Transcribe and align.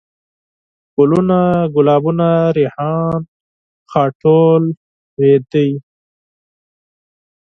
ګلوونه 0.95 1.39
،ګلابونه 1.73 2.27
،ريحان 2.55 3.21
،غاټول 3.91 4.63
،رېدی 5.19 5.69